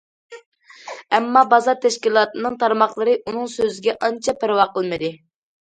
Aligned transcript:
ئەمما« 1.17 1.43
بازا» 1.51 1.75
تەشكىلاتىنىڭ 1.83 2.59
تارماقلىرى 2.65 3.15
ئۇنىڭ 3.21 3.53
سۆزىگە 3.59 3.99
ئانچە 4.09 4.39
پەرۋا 4.43 4.71
قىلمىدى. 4.77 5.17